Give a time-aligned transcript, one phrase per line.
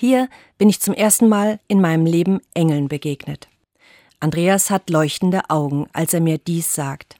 [0.00, 3.48] Hier bin ich zum ersten Mal in meinem Leben Engeln begegnet.
[4.18, 7.16] Andreas hat leuchtende Augen, als er mir dies sagt.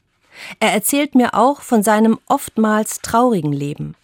[0.60, 3.96] Er erzählt mir auch von seinem oftmals traurigen Leben,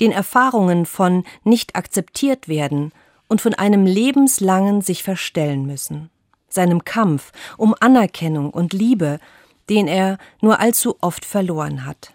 [0.00, 2.92] den Erfahrungen von nicht akzeptiert werden
[3.28, 6.08] und von einem lebenslangen sich verstellen müssen,
[6.48, 9.20] seinem Kampf um Anerkennung und Liebe,
[9.68, 12.14] den er nur allzu oft verloren hat.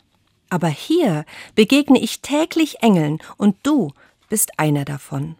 [0.49, 3.91] Aber hier begegne ich täglich Engeln und du
[4.29, 5.35] bist einer davon.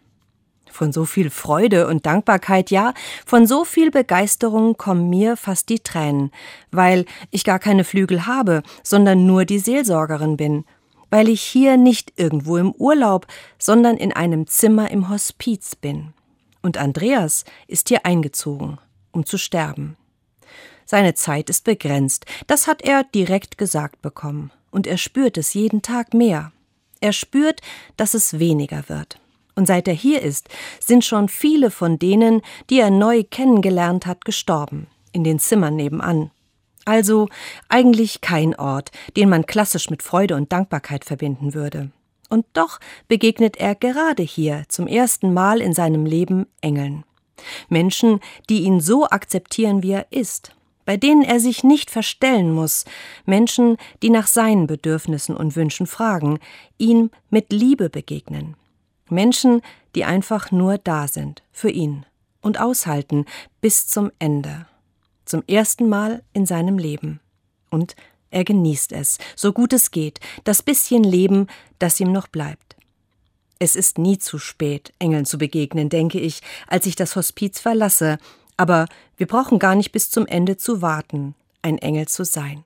[0.78, 2.94] Von so viel Freude und Dankbarkeit, ja,
[3.26, 6.30] von so viel Begeisterung kommen mir fast die Tränen,
[6.70, 10.64] weil ich gar keine Flügel habe, sondern nur die Seelsorgerin bin,
[11.10, 13.26] weil ich hier nicht irgendwo im Urlaub,
[13.58, 16.12] sondern in einem Zimmer im Hospiz bin.
[16.62, 18.78] Und Andreas ist hier eingezogen,
[19.10, 19.96] um zu sterben.
[20.84, 25.82] Seine Zeit ist begrenzt, das hat er direkt gesagt bekommen, und er spürt es jeden
[25.82, 26.52] Tag mehr.
[27.00, 27.62] Er spürt,
[27.96, 29.18] dass es weniger wird.
[29.58, 30.48] Und seit er hier ist,
[30.78, 36.30] sind schon viele von denen, die er neu kennengelernt hat, gestorben, in den Zimmern nebenan.
[36.84, 37.28] Also
[37.68, 41.90] eigentlich kein Ort, den man klassisch mit Freude und Dankbarkeit verbinden würde.
[42.28, 47.02] Und doch begegnet er gerade hier zum ersten Mal in seinem Leben Engeln.
[47.68, 52.84] Menschen, die ihn so akzeptieren, wie er ist, bei denen er sich nicht verstellen muss,
[53.26, 56.38] Menschen, die nach seinen Bedürfnissen und Wünschen fragen,
[56.78, 58.54] ihm mit Liebe begegnen,
[59.10, 59.62] Menschen,
[59.94, 62.06] die einfach nur da sind für ihn
[62.40, 63.24] und aushalten
[63.60, 64.66] bis zum Ende.
[65.24, 67.20] Zum ersten Mal in seinem Leben.
[67.70, 67.96] Und
[68.30, 71.46] er genießt es, so gut es geht, das bisschen Leben,
[71.78, 72.76] das ihm noch bleibt.
[73.58, 78.18] Es ist nie zu spät, Engeln zu begegnen, denke ich, als ich das Hospiz verlasse,
[78.56, 78.86] aber
[79.16, 82.64] wir brauchen gar nicht bis zum Ende zu warten, ein Engel zu sein.